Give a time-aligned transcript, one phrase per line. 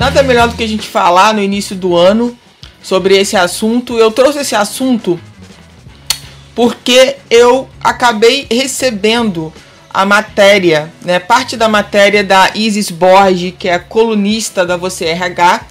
[0.00, 2.34] Nada melhor do que a gente falar no início do ano
[2.82, 3.98] sobre esse assunto.
[3.98, 5.20] Eu trouxe esse assunto
[6.54, 9.52] porque eu acabei recebendo
[9.92, 15.66] a matéria, né, parte da matéria da Isis Borges, que é colunista da Você RH,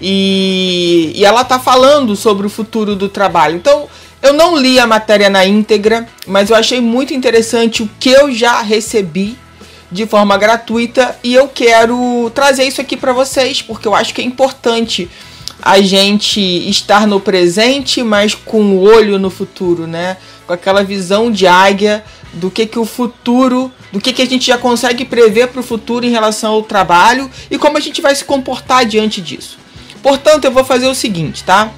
[0.00, 3.56] e, e ela tá falando sobre o futuro do trabalho.
[3.56, 3.88] Então,
[4.22, 8.32] eu não li a matéria na íntegra, mas eu achei muito interessante o que eu
[8.32, 9.36] já recebi
[9.94, 14.20] de forma gratuita e eu quero trazer isso aqui para vocês porque eu acho que
[14.20, 15.08] é importante
[15.62, 20.16] a gente estar no presente, mas com o olho no futuro, né?
[20.48, 24.44] Com aquela visão de águia do que que o futuro, do que que a gente
[24.44, 28.16] já consegue prever para o futuro em relação ao trabalho e como a gente vai
[28.16, 29.58] se comportar diante disso.
[30.02, 31.70] Portanto, eu vou fazer o seguinte, tá?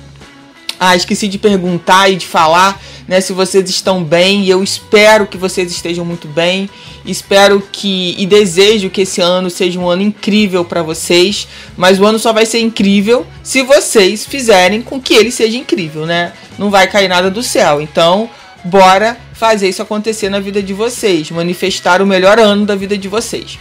[0.81, 4.45] Ah, esqueci de perguntar e de falar né, se vocês estão bem.
[4.45, 6.69] E eu espero que vocês estejam muito bem.
[7.05, 11.47] Espero que e desejo que esse ano seja um ano incrível para vocês.
[11.77, 16.07] Mas o ano só vai ser incrível se vocês fizerem com que ele seja incrível,
[16.07, 16.33] né?
[16.59, 17.81] Não vai cair nada do céu.
[17.81, 18.29] Então,
[18.65, 23.07] bora fazer isso acontecer na vida de vocês, manifestar o melhor ano da vida de
[23.07, 23.59] vocês.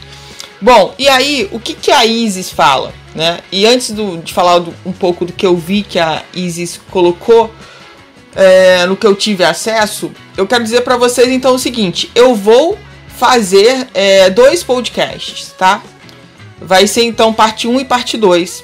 [0.61, 2.93] Bom, e aí, o que, que a Isis fala?
[3.13, 3.39] Né?
[3.52, 6.80] E antes do, de falar do, um pouco do que eu vi que a Isis
[6.89, 7.53] colocou
[8.36, 12.36] é, no que eu tive acesso, eu quero dizer para vocês então o seguinte: eu
[12.36, 12.77] vou
[13.08, 15.82] fazer é, dois podcasts, tá?
[16.61, 18.64] Vai ser então parte 1 e parte 2.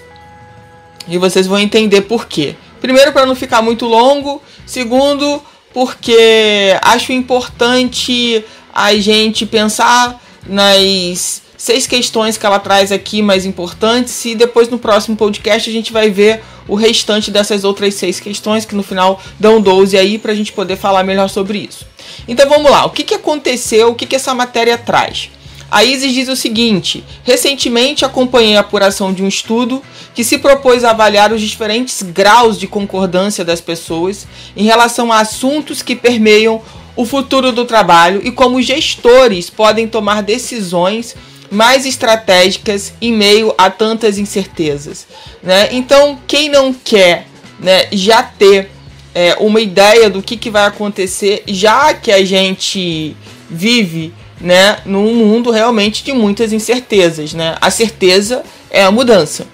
[1.08, 2.56] E vocês vão entender por quê.
[2.80, 4.42] Primeiro, para não ficar muito longo.
[4.66, 5.42] Segundo,
[5.74, 8.44] porque acho importante
[8.74, 14.80] a gente pensar nas seis questões que ela traz aqui mais importantes e depois no
[14.80, 19.22] próximo podcast a gente vai ver o restante dessas outras seis questões que no final
[19.40, 21.86] dão 12 aí para a gente poder falar melhor sobre isso.
[22.28, 25.30] Então vamos lá, o que, que aconteceu, o que, que essa matéria traz?
[25.70, 29.84] A Isis diz o seguinte: recentemente acompanhei a apuração de um estudo
[30.16, 34.26] que se propôs a avaliar os diferentes graus de concordância das pessoas
[34.58, 36.60] em relação a assuntos que permeiam
[36.96, 41.16] o futuro do trabalho e como gestores podem tomar decisões
[41.52, 45.06] mais estratégicas em meio a tantas incertezas.
[45.44, 45.68] Né?
[45.74, 47.28] Então, quem não quer
[47.60, 48.72] né, já ter
[49.14, 53.16] é, uma ideia do que, que vai acontecer, já que a gente
[53.50, 57.34] vive né, num mundo realmente de muitas incertezas.
[57.34, 57.58] Né?
[57.60, 59.46] A certeza é a mudança.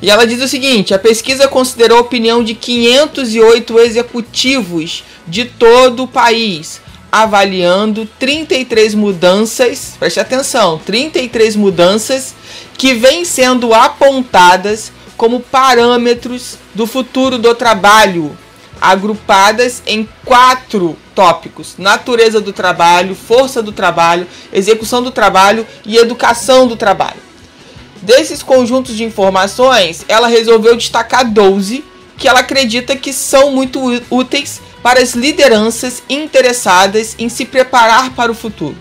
[0.00, 6.02] E ela diz o seguinte: a pesquisa considerou a opinião de 508 executivos de todo
[6.02, 6.80] o país,
[7.12, 12.34] avaliando 33 mudanças, preste atenção, 33 mudanças
[12.78, 18.36] que vêm sendo apontadas como parâmetros do futuro do trabalho,
[18.80, 26.66] agrupadas em quatro tópicos: natureza do trabalho, força do trabalho, execução do trabalho e educação
[26.66, 27.20] do trabalho.
[28.00, 31.84] Desses conjuntos de informações, ela resolveu destacar 12
[32.16, 33.80] que ela acredita que são muito
[34.10, 38.76] úteis para as lideranças interessadas em se preparar para o futuro.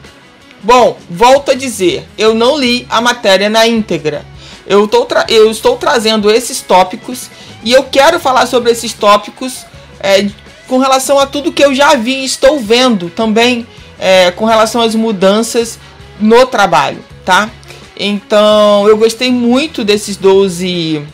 [0.64, 4.26] Bom, volto a dizer, eu não li a matéria na íntegra.
[4.66, 4.90] Eu,
[5.28, 7.30] eu estou trazendo esses tópicos
[7.64, 9.66] e eu quero falar sobre esses tópicos
[10.00, 10.28] é,
[10.68, 13.68] com relação a tudo que eu já vi e estou vendo também
[14.00, 15.78] é, com relação às mudanças
[16.20, 17.50] no trabalho, tá?
[17.98, 21.06] Então eu gostei muito desses 12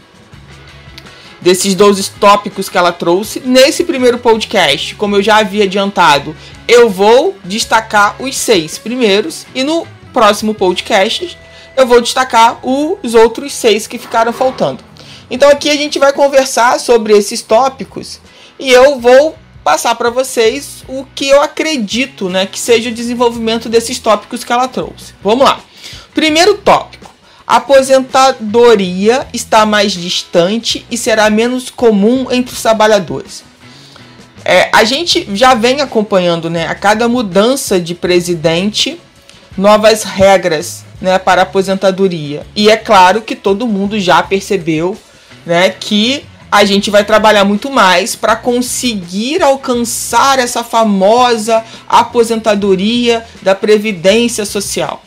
[1.41, 3.41] desses 12 tópicos que ela trouxe.
[3.41, 6.35] Nesse primeiro podcast, como eu já havia adiantado,
[6.67, 11.37] eu vou destacar os seis primeiros e no próximo podcast
[11.75, 14.83] eu vou destacar os outros seis que ficaram faltando.
[15.29, 18.19] Então aqui a gente vai conversar sobre esses tópicos
[18.59, 23.67] e eu vou passar para vocês o que eu acredito, né, que seja o desenvolvimento
[23.67, 25.13] desses tópicos que ela trouxe.
[25.21, 25.59] Vamos lá.
[26.13, 26.96] Primeiro tópico
[27.47, 33.43] aposentadoria está mais distante e será menos comum entre os trabalhadores.
[34.43, 38.99] É, a gente já vem acompanhando né, a cada mudança de presidente
[39.57, 42.45] novas regras né, para aposentadoria.
[42.55, 44.97] E é claro que todo mundo já percebeu
[45.45, 53.53] né, que a gente vai trabalhar muito mais para conseguir alcançar essa famosa aposentadoria da
[53.53, 55.03] Previdência Social.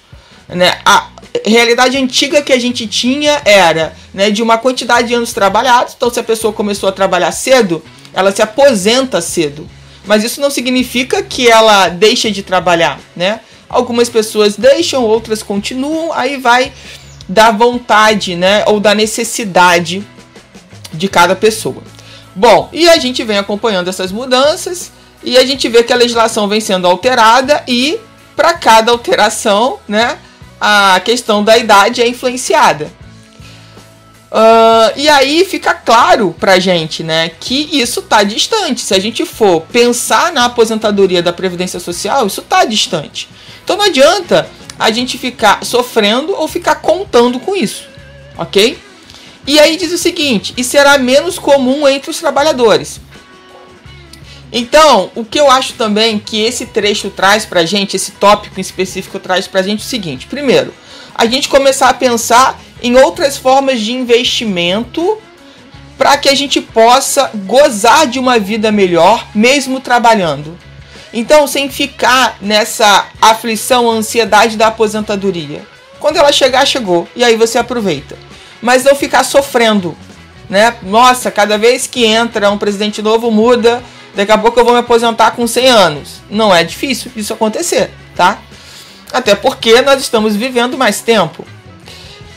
[0.49, 0.79] Né?
[0.85, 1.07] A,
[1.45, 5.95] realidade antiga que a gente tinha era né, de uma quantidade de anos trabalhados.
[5.97, 7.83] Então, se a pessoa começou a trabalhar cedo,
[8.13, 9.69] ela se aposenta cedo.
[10.05, 13.41] Mas isso não significa que ela deixa de trabalhar, né?
[13.69, 16.73] Algumas pessoas deixam, outras continuam, aí vai
[17.29, 20.05] da vontade, né, ou da necessidade
[20.93, 21.81] de cada pessoa.
[22.35, 24.91] Bom, e a gente vem acompanhando essas mudanças
[25.23, 28.01] e a gente vê que a legislação vem sendo alterada e
[28.35, 30.19] para cada alteração, né,
[30.61, 32.91] a questão da idade é influenciada.
[34.31, 38.83] Uh, e aí fica claro pra gente, né, que isso tá distante.
[38.83, 43.29] Se a gente for pensar na aposentadoria da Previdência Social, isso tá distante.
[43.65, 44.49] Então não adianta
[44.79, 47.89] a gente ficar sofrendo ou ficar contando com isso,
[48.39, 48.79] ok?
[49.47, 53.01] E aí diz o seguinte: e será menos comum entre os trabalhadores.
[54.53, 58.61] Então, o que eu acho também que esse trecho traz pra gente, esse tópico em
[58.61, 60.75] específico traz pra gente é o seguinte: primeiro,
[61.15, 65.19] a gente começar a pensar em outras formas de investimento
[65.97, 70.59] para que a gente possa gozar de uma vida melhor, mesmo trabalhando.
[71.13, 75.63] Então, sem ficar nessa aflição, ansiedade da aposentadoria.
[75.99, 77.07] Quando ela chegar, chegou.
[77.15, 78.17] E aí você aproveita.
[78.63, 79.97] Mas não ficar sofrendo.
[80.49, 80.75] Né?
[80.83, 83.83] Nossa, cada vez que entra um presidente novo, muda
[84.15, 86.23] Daqui a pouco eu vou me aposentar com 100 anos.
[86.29, 88.39] Não é difícil isso acontecer, tá?
[89.13, 91.45] Até porque nós estamos vivendo mais tempo.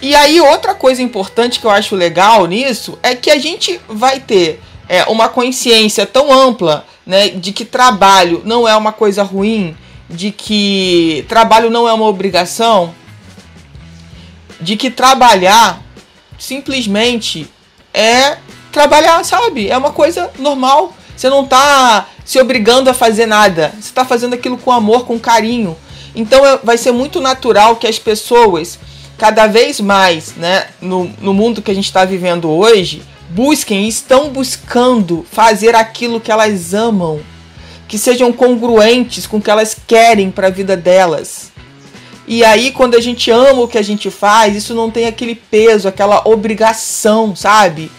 [0.01, 4.19] E aí, outra coisa importante que eu acho legal nisso é que a gente vai
[4.19, 9.75] ter é, uma consciência tão ampla né, de que trabalho não é uma coisa ruim,
[10.09, 12.93] de que trabalho não é uma obrigação,
[14.59, 15.81] de que trabalhar
[16.37, 17.49] simplesmente
[17.93, 18.37] é
[18.71, 19.69] trabalhar, sabe?
[19.69, 20.93] É uma coisa normal.
[21.15, 23.73] Você não está se obrigando a fazer nada.
[23.73, 25.77] Você está fazendo aquilo com amor, com carinho.
[26.15, 28.79] Então é, vai ser muito natural que as pessoas,
[29.17, 33.87] cada vez mais, né, no, no mundo que a gente está vivendo hoje, busquem e
[33.87, 37.19] estão buscando fazer aquilo que elas amam,
[37.87, 41.51] que sejam congruentes com o que elas querem para a vida delas.
[42.25, 45.35] E aí, quando a gente ama o que a gente faz, isso não tem aquele
[45.35, 47.91] peso, aquela obrigação, sabe?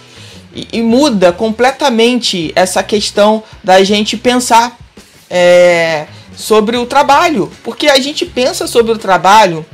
[0.55, 4.79] E, e muda completamente essa questão da gente pensar
[5.29, 6.07] é,
[6.37, 7.51] sobre o trabalho.
[7.63, 9.67] Porque a gente pensa sobre o trabalho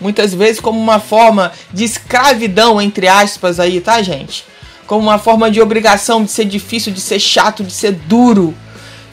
[0.00, 4.44] muitas vezes como uma forma de escravidão, entre aspas, aí, tá, gente?
[4.86, 8.54] Como uma forma de obrigação, de ser difícil, de ser chato, de ser duro.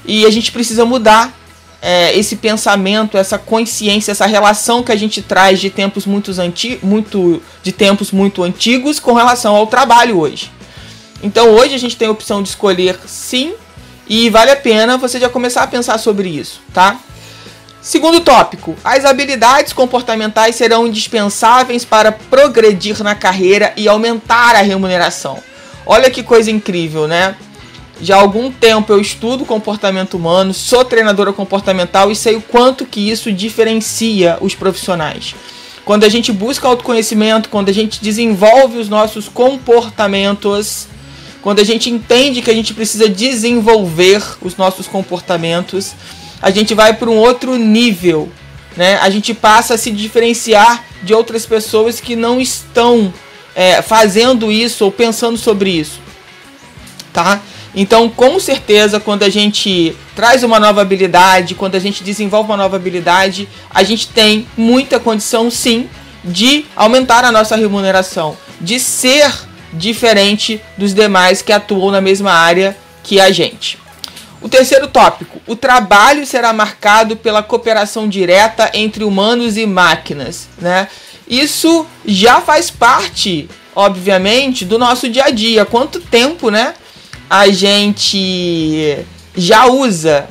[0.05, 1.33] E a gente precisa mudar
[1.81, 6.79] é, esse pensamento, essa consciência, essa relação que a gente traz de tempos muito, anti
[6.83, 10.51] muito de tempos muito antigos com relação ao trabalho hoje.
[11.23, 13.53] Então hoje a gente tem a opção de escolher sim
[14.07, 16.99] e vale a pena você já começar a pensar sobre isso, tá?
[17.81, 25.37] Segundo tópico, as habilidades comportamentais serão indispensáveis para progredir na carreira e aumentar a remuneração.
[25.85, 27.35] Olha que coisa incrível, né?
[28.01, 32.85] Já há algum tempo eu estudo comportamento humano, sou treinadora comportamental e sei o quanto
[32.85, 35.35] que isso diferencia os profissionais.
[35.85, 40.87] Quando a gente busca autoconhecimento, quando a gente desenvolve os nossos comportamentos,
[41.43, 45.91] quando a gente entende que a gente precisa desenvolver os nossos comportamentos,
[46.41, 48.31] a gente vai para um outro nível,
[48.77, 48.97] né?
[49.01, 53.13] A gente passa a se diferenciar de outras pessoas que não estão
[53.53, 55.99] é, fazendo isso ou pensando sobre isso,
[57.11, 57.41] tá?
[57.75, 62.57] Então, com certeza, quando a gente traz uma nova habilidade, quando a gente desenvolve uma
[62.57, 65.89] nova habilidade, a gente tem muita condição, sim,
[66.23, 69.29] de aumentar a nossa remuneração, de ser
[69.73, 73.77] diferente dos demais que atuam na mesma área que a gente.
[74.41, 80.87] O terceiro tópico: o trabalho será marcado pela cooperação direta entre humanos e máquinas, né?
[81.27, 85.65] Isso já faz parte, obviamente, do nosso dia a dia.
[85.65, 86.73] Quanto tempo, né?
[87.29, 88.99] A gente
[89.35, 90.27] já usa,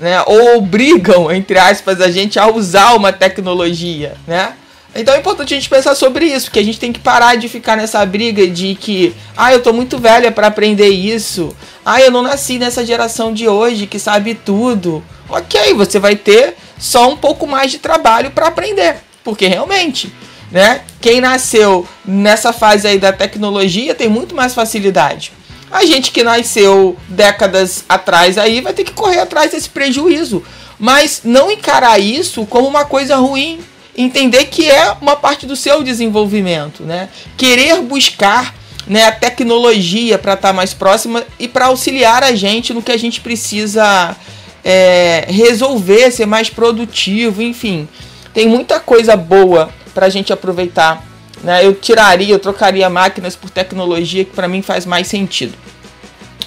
[0.00, 0.22] né?
[0.26, 4.54] Ou obrigam, entre aspas, a gente a usar uma tecnologia, né?
[4.94, 7.48] Então é importante a gente pensar sobre isso, que a gente tem que parar de
[7.48, 11.56] ficar nessa briga de que, ah, eu tô muito velha para aprender isso.
[11.84, 15.02] Ah, eu não nasci nessa geração de hoje que sabe tudo.
[15.28, 20.12] OK, você vai ter só um pouco mais de trabalho para aprender, porque realmente,
[20.50, 20.82] né?
[21.00, 25.32] Quem nasceu nessa fase aí da tecnologia tem muito mais facilidade.
[25.70, 30.44] A gente que nasceu décadas atrás aí vai ter que correr atrás desse prejuízo,
[30.78, 33.58] mas não encarar isso como uma coisa ruim,
[33.96, 37.08] entender que é uma parte do seu desenvolvimento, né?
[37.36, 38.54] Querer buscar
[38.86, 42.92] né, a tecnologia para estar tá mais próxima e para auxiliar a gente no que
[42.92, 44.16] a gente precisa
[44.64, 47.88] é, resolver, ser mais produtivo, enfim.
[48.32, 51.04] Tem muita coisa boa para a gente aproveitar.
[51.42, 51.64] Né?
[51.64, 55.54] Eu tiraria, eu trocaria máquinas por tecnologia, que para mim faz mais sentido.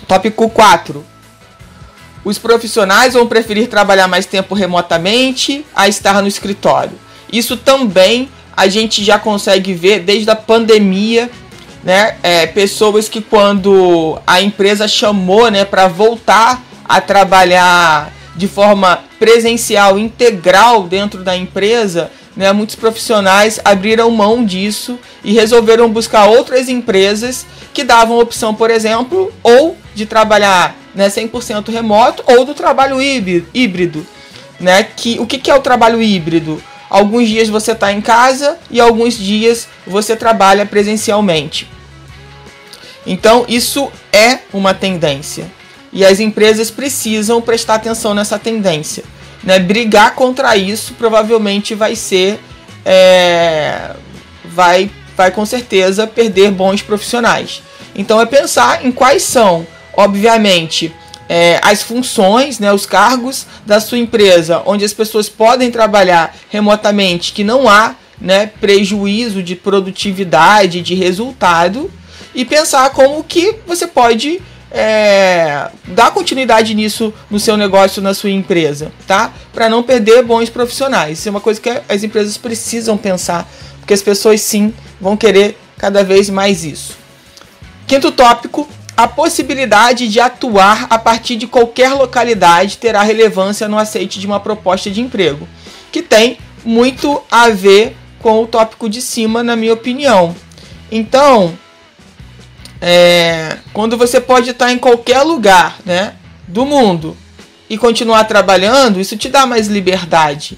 [0.08, 1.06] Tópico 4.
[2.24, 7.05] Os profissionais vão preferir trabalhar mais tempo remotamente a estar no escritório.
[7.32, 11.30] Isso também a gente já consegue ver desde a pandemia,
[11.84, 12.16] né?
[12.24, 19.98] É, pessoas que quando a empresa chamou, né, para voltar a trabalhar de forma presencial
[19.98, 27.46] integral dentro da empresa, né, muitos profissionais abriram mão disso e resolveram buscar outras empresas
[27.74, 34.06] que davam opção, por exemplo, ou de trabalhar né, 100% remoto ou do trabalho híbrido.
[34.60, 36.62] Né, que, o que, que é o trabalho híbrido?
[36.90, 41.68] Alguns dias você está em casa e alguns dias você trabalha presencialmente.
[43.06, 45.46] Então, isso é uma tendência.
[45.94, 49.04] E as empresas precisam prestar atenção nessa tendência.
[49.44, 49.60] Né?
[49.60, 52.40] Brigar contra isso provavelmente vai ser.
[52.84, 53.92] É,
[54.44, 57.64] vai, vai com certeza perder bons profissionais.
[57.96, 59.66] Então é pensar em quais são,
[59.96, 60.94] obviamente,
[61.28, 67.34] é, as funções, né, os cargos da sua empresa, onde as pessoas podem trabalhar remotamente,
[67.34, 71.92] que não há né, prejuízo de produtividade, de resultado,
[72.34, 74.42] e pensar como que você pode
[74.72, 79.34] é, dar continuidade nisso no seu negócio, na sua empresa, tá?
[79.54, 81.20] Para não perder bons profissionais.
[81.20, 85.58] Isso é uma coisa que as empresas precisam pensar, porque as pessoas sim vão querer
[85.78, 86.98] cada vez mais isso.
[87.88, 94.20] Quinto tópico: a possibilidade de atuar a partir de qualquer localidade terá relevância no aceite
[94.20, 95.48] de uma proposta de emprego,
[95.92, 100.36] que tem muito a ver com o tópico de cima, na minha opinião.
[100.92, 101.58] Então,
[102.82, 106.14] é, quando você pode estar em qualquer lugar né,
[106.48, 107.18] do mundo
[107.70, 110.58] e continuar trabalhando, isso te dá mais liberdade.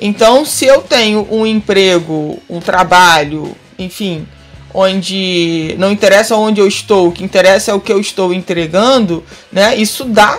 [0.00, 4.26] Então, se eu tenho um emprego, um trabalho, enfim,
[4.72, 9.24] onde não interessa onde eu estou, o que interessa é o que eu estou entregando,
[9.52, 9.74] né?
[9.76, 10.38] Isso dá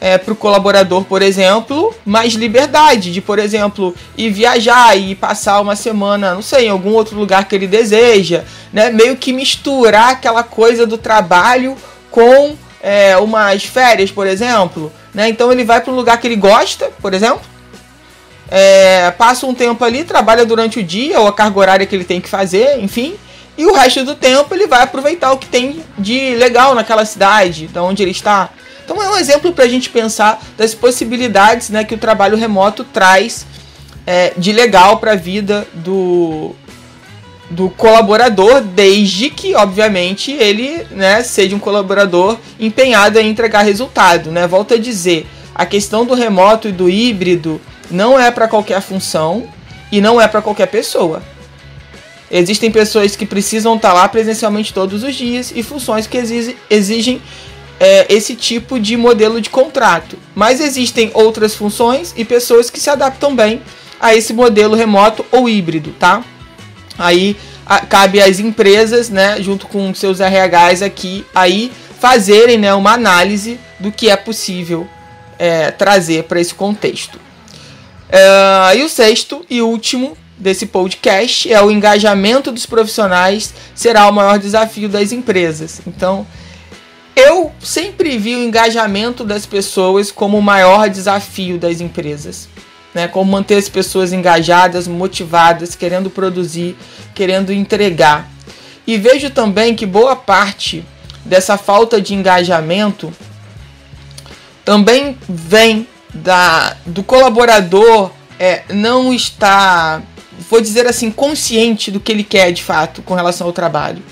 [0.00, 5.60] é, para o colaborador, por exemplo, mais liberdade de, por exemplo, ir viajar e passar
[5.60, 8.90] uma semana, não sei, em algum outro lugar que ele deseja, né?
[8.90, 11.76] Meio que misturar aquela coisa do trabalho
[12.10, 15.28] com é, umas férias, por exemplo, né?
[15.28, 17.42] Então ele vai para um lugar que ele gosta, por exemplo,
[18.50, 22.04] é, passa um tempo ali, trabalha durante o dia ou a carga horária que ele
[22.04, 23.16] tem que fazer, enfim,
[23.56, 27.68] e o resto do tempo ele vai aproveitar o que tem de legal naquela cidade,
[27.68, 28.50] da onde ele está.
[28.84, 32.84] Então é um exemplo para a gente pensar das possibilidades né, que o trabalho remoto
[32.84, 33.46] traz
[34.06, 36.54] é, de legal para a vida do,
[37.50, 44.30] do colaborador, desde que, obviamente, ele né, seja um colaborador empenhado em entregar resultado.
[44.30, 44.46] Né?
[44.46, 47.60] Volto a dizer, a questão do remoto e do híbrido
[47.90, 49.48] não é para qualquer função
[49.90, 51.22] e não é para qualquer pessoa.
[52.38, 56.18] Existem pessoas que precisam estar lá presencialmente todos os dias e funções que
[56.68, 57.22] exigem
[57.80, 60.18] é, esse tipo de modelo de contrato.
[60.34, 63.62] Mas existem outras funções e pessoas que se adaptam bem
[63.98, 66.22] a esse modelo remoto ou híbrido, tá?
[66.98, 72.92] Aí a, cabe às empresas, né, junto com seus RHs aqui, aí fazerem né, uma
[72.92, 74.86] análise do que é possível
[75.38, 77.18] é, trazer para esse contexto.
[78.10, 84.12] É, e o sexto e último desse podcast é o engajamento dos profissionais será o
[84.12, 85.80] maior desafio das empresas.
[85.86, 86.26] Então,
[87.14, 92.48] eu sempre vi o engajamento das pessoas como o maior desafio das empresas.
[92.94, 93.08] Né?
[93.08, 96.76] Como manter as pessoas engajadas, motivadas, querendo produzir,
[97.14, 98.30] querendo entregar.
[98.86, 100.84] E vejo também que boa parte
[101.24, 103.12] dessa falta de engajamento
[104.64, 110.02] também vem da, do colaborador é, não estar,
[110.50, 114.02] vou dizer assim, consciente do que ele quer de fato com relação ao trabalho.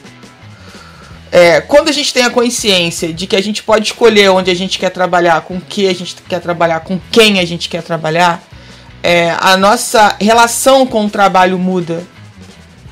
[1.31, 4.55] É, quando a gente tem a consciência de que a gente pode escolher onde a
[4.55, 8.41] gente quer trabalhar, com que a gente quer trabalhar, com quem a gente quer trabalhar,
[9.03, 12.05] é, a nossa relação com o trabalho muda.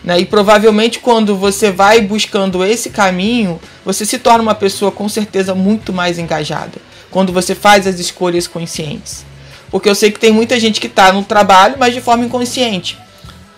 [0.02, 0.20] Né?
[0.20, 5.54] E provavelmente quando você vai buscando esse caminho, você se torna uma pessoa com certeza
[5.54, 6.80] muito mais engajada.
[7.10, 9.24] Quando você faz as escolhas conscientes.
[9.70, 12.98] Porque eu sei que tem muita gente que está no trabalho, mas de forma inconsciente.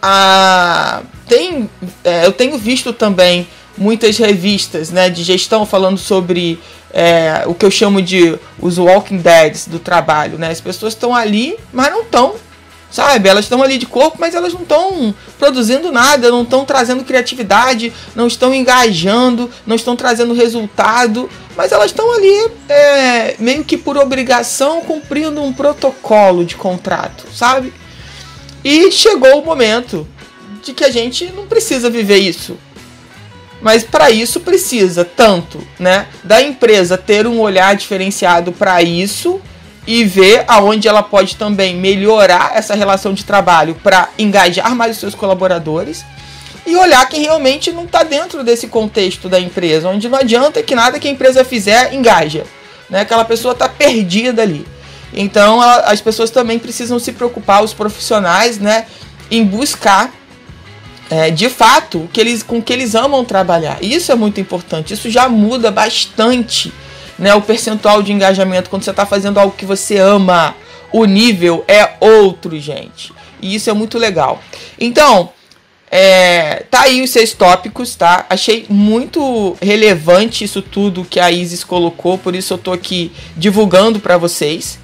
[0.07, 1.71] Ah, tem,
[2.05, 6.61] é, eu tenho visto também muitas revistas né, de gestão falando sobre
[6.93, 10.37] é, o que eu chamo de os walking deads do trabalho.
[10.37, 10.51] Né?
[10.51, 12.35] As pessoas estão ali, mas não estão,
[12.91, 13.31] sabe?
[13.31, 17.91] Elas estão ali de corpo, mas elas não estão produzindo nada, não estão trazendo criatividade,
[18.15, 23.97] não estão engajando, não estão trazendo resultado, mas elas estão ali é, meio que por
[23.97, 27.73] obrigação cumprindo um protocolo de contrato, sabe?
[28.65, 30.09] E chegou o momento
[30.63, 32.57] de que a gente não precisa viver isso.
[33.61, 39.41] Mas para isso precisa tanto, né, da empresa ter um olhar diferenciado para isso
[39.87, 45.01] e ver aonde ela pode também melhorar essa relação de trabalho para engajar mais os
[45.01, 46.05] seus colaboradores
[46.67, 50.75] e olhar quem realmente não está dentro desse contexto da empresa, onde não adianta que
[50.75, 52.45] nada que a empresa fizer engaja,
[52.89, 53.01] né?
[53.01, 54.67] Aquela pessoa está perdida ali.
[55.15, 58.87] Então as pessoas também precisam se preocupar, os profissionais, né,
[59.31, 60.13] em buscar
[61.11, 63.79] é, de fato que eles, com que eles amam trabalhar.
[63.83, 64.95] Isso é muito importante.
[64.95, 66.73] Isso já muda bastante
[67.19, 70.55] né, o percentual de engajamento quando você está fazendo algo que você ama.
[70.93, 73.13] O nível é outro, gente.
[73.43, 74.41] E isso é muito legal.
[74.79, 75.31] Então,
[75.91, 78.27] é, tá aí os seis tópicos, tá?
[78.31, 84.01] Achei muito relevante isso tudo que a Isis colocou, por isso eu tô aqui divulgando
[84.01, 84.79] para vocês.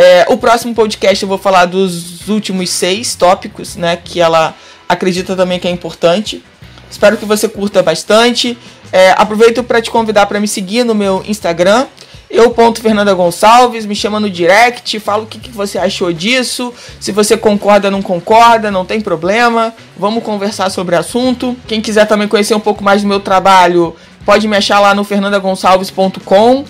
[0.00, 3.96] É, o próximo podcast eu vou falar dos últimos seis tópicos, né?
[3.96, 4.54] Que ela
[4.88, 6.40] acredita também que é importante.
[6.88, 8.56] Espero que você curta bastante.
[8.92, 11.88] É, aproveito para te convidar para me seguir no meu Instagram,
[12.30, 16.72] eu ponto Fernanda Gonçalves, me chama no direct, fala o que, que você achou disso,
[17.00, 21.56] se você concorda não concorda, não tem problema, vamos conversar sobre o assunto.
[21.66, 25.02] Quem quiser também conhecer um pouco mais do meu trabalho, pode me achar lá no
[25.02, 26.64] fernandagonçalves.com.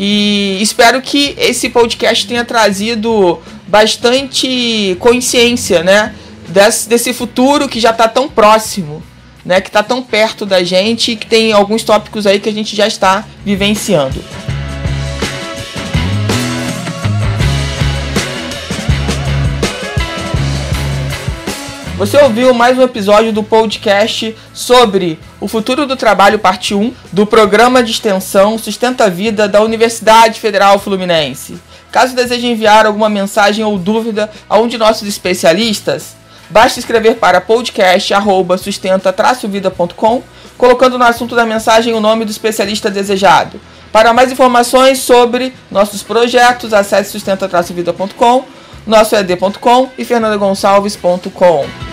[0.00, 6.14] E espero que esse podcast tenha trazido bastante consciência, né?
[6.46, 9.02] Desse, desse futuro que já está tão próximo,
[9.44, 9.60] né?
[9.60, 12.86] Que está tão perto da gente que tem alguns tópicos aí que a gente já
[12.86, 14.22] está vivenciando.
[21.98, 27.26] Você ouviu mais um episódio do podcast sobre o futuro do trabalho, parte 1, do
[27.26, 31.58] programa de extensão Sustenta a Vida da Universidade Federal Fluminense.
[31.90, 36.14] Caso deseje enviar alguma mensagem ou dúvida a um de nossos especialistas,
[36.48, 40.22] basta escrever para podcast@sustenta-vida.com,
[40.56, 43.60] colocando no assunto da mensagem o nome do especialista desejado.
[43.90, 48.44] Para mais informações sobre nossos projetos, acesse sustenta-vida.com,
[48.86, 51.87] nosso ed.com e fernandagonçalves.com.